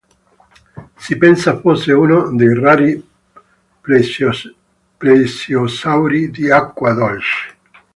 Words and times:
Si 0.97 1.15
pensa 1.15 1.59
fosse 1.59 1.91
uno 1.91 2.33
dei 2.33 2.55
rari 2.59 3.07
plesiosauri 4.97 6.31
di 6.31 6.49
acqua 6.49 6.91
dolce. 6.93 7.55